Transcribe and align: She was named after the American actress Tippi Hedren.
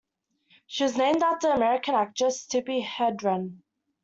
She 0.65 0.81
was 0.83 0.97
named 0.97 1.21
after 1.21 1.49
the 1.49 1.53
American 1.53 1.93
actress 1.93 2.47
Tippi 2.47 2.81
Hedren. 2.83 3.61